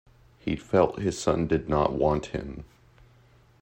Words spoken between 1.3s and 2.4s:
did not want